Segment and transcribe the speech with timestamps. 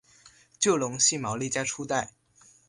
[0.57, 2.15] 就隆系毛利家初代。